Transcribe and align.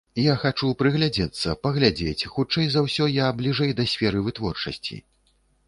Я 0.21 0.33
хачу 0.43 0.69
прыглядзецца, 0.79 1.53
паглядзець, 1.67 2.27
хутчэй 2.33 2.67
за 2.77 2.85
ўсё, 2.87 3.09
я 3.19 3.29
бліжэй 3.43 3.71
да 3.83 3.89
сферы 3.95 4.27
вытворчасці. 4.27 5.03